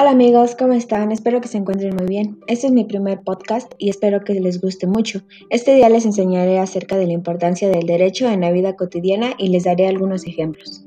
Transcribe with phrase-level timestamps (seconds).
[0.00, 1.10] Hola amigos, ¿cómo están?
[1.10, 2.38] Espero que se encuentren muy bien.
[2.46, 5.22] Este es mi primer podcast y espero que les guste mucho.
[5.50, 9.48] Este día les enseñaré acerca de la importancia del derecho en la vida cotidiana y
[9.48, 10.86] les daré algunos ejemplos.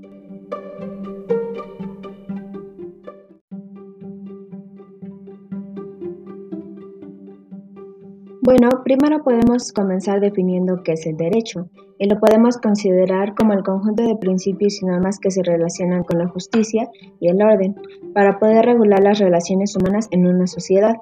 [8.42, 11.70] Bueno, primero podemos comenzar definiendo qué es el derecho,
[12.02, 16.18] y lo podemos considerar como el conjunto de principios y normas que se relacionan con
[16.18, 16.90] la justicia
[17.20, 17.76] y el orden,
[18.16, 20.96] para poder regular las relaciones humanas en una sociedad.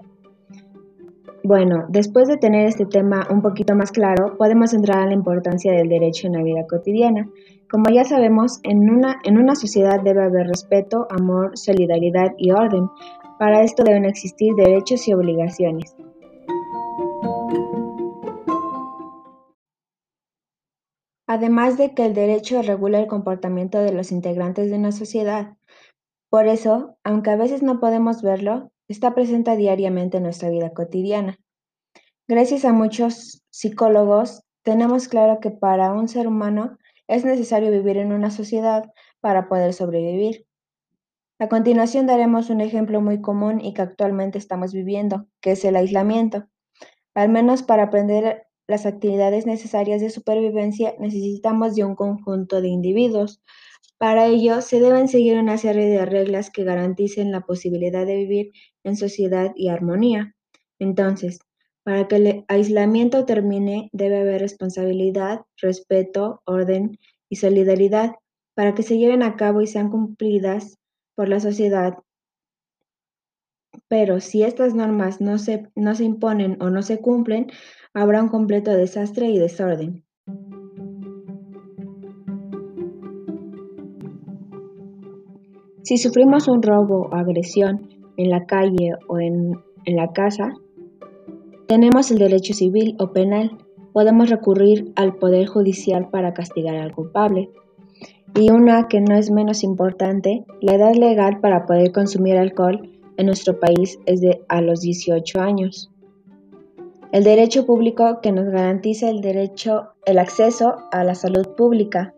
[1.42, 5.72] Bueno, después de tener este tema un poquito más claro, podemos entrar a la importancia
[5.72, 7.30] del derecho en la vida cotidiana.
[7.72, 12.90] Como ya sabemos, en una, en una sociedad debe haber respeto, amor, solidaridad y orden.
[13.40, 15.95] Para esto deben existir derechos y obligaciones.
[21.30, 25.58] Además de que el derecho regula el comportamiento de los integrantes de una sociedad.
[26.32, 31.38] Por eso, aunque a veces no podemos verlo, está presente diariamente en nuestra vida cotidiana.
[32.28, 38.12] Gracias a muchos psicólogos, tenemos claro que para un ser humano es necesario vivir en
[38.12, 40.48] una sociedad para poder sobrevivir.
[41.38, 45.75] A continuación daremos un ejemplo muy común y que actualmente estamos viviendo, que es el
[45.75, 46.48] aislamiento.
[47.14, 53.42] Al menos para aprender las actividades necesarias de supervivencia necesitamos de un conjunto de individuos.
[53.98, 58.52] Para ello, se deben seguir una serie de reglas que garanticen la posibilidad de vivir
[58.84, 60.36] en sociedad y armonía.
[60.78, 61.40] Entonces,
[61.84, 68.12] para que el aislamiento termine, debe haber responsabilidad, respeto, orden y solidaridad
[68.53, 70.78] para que se lleven a cabo y sean cumplidas
[71.16, 71.95] por la sociedad.
[73.88, 77.48] Pero si estas normas no se, no se imponen o no se cumplen,
[77.94, 80.03] habrá un completo desastre y desorden.
[85.84, 89.53] Si sufrimos un robo o agresión en la calle o en,
[89.86, 90.53] en la casa,
[91.68, 93.57] tenemos el derecho civil o penal.
[93.91, 97.50] Podemos recurrir al Poder Judicial para castigar al culpable.
[98.36, 103.25] Y una que no es menos importante, la edad legal para poder consumir alcohol en
[103.25, 105.91] nuestro país es de a los 18 años.
[107.12, 112.13] El derecho público que nos garantiza el derecho, el acceso a la salud pública.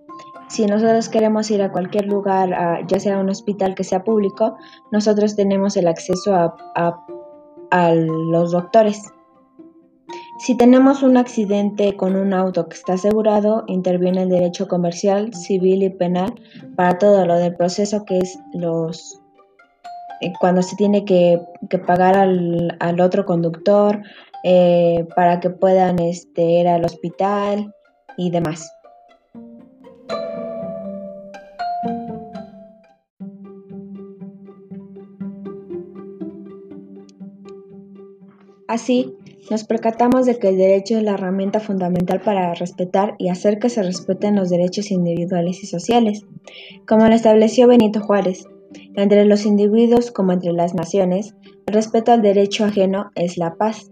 [0.48, 4.58] Si nosotros queremos ir a cualquier lugar, ya sea un hospital que sea público,
[4.92, 6.56] nosotros tenemos el acceso a,
[7.72, 9.02] a los doctores.
[10.38, 15.82] Si tenemos un accidente con un auto que está asegurado, interviene el derecho comercial, civil
[15.82, 16.36] y penal
[16.76, 19.21] para todo lo del proceso que es los
[20.40, 21.40] cuando se tiene que,
[21.86, 24.02] pagar al, al, otro conductor
[24.44, 27.74] eh, para que puedan este, ir al hospital
[28.18, 28.72] y demás.
[38.68, 39.14] Así,
[39.50, 43.70] nos percatamos de que el derecho es la herramienta fundamental para respetar y hacer que
[43.70, 46.26] se respeten los derechos individuales y sociales,
[46.88, 48.46] como lo estableció Benito Juárez.
[48.96, 51.36] Entre los individuos como entre las naciones,
[51.66, 53.92] el respeto al derecho ajeno es la paz.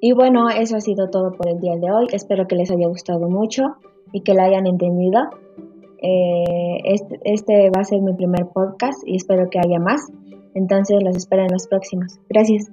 [0.00, 2.06] Y bueno, eso ha sido todo por el día de hoy.
[2.12, 3.76] Espero que les haya gustado mucho
[4.12, 5.20] y que la hayan entendido.
[6.02, 10.00] Eh, este, este, va a ser mi primer podcast y espero que haya más.
[10.54, 12.18] Entonces los espero en los próximos.
[12.28, 12.70] Gracias.